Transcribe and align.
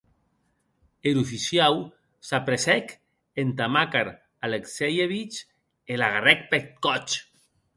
Er 1.09 1.11
oficiau 1.23 1.75
s’apressèc 2.29 2.89
entà 3.43 3.65
Makar 3.75 4.07
Alexeieivic 4.45 5.31
e 5.91 5.93
l’agarrèc 5.97 6.39
peth 6.51 6.69
còth. 6.83 7.11